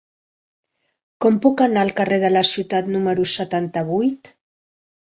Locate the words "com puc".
1.25-1.63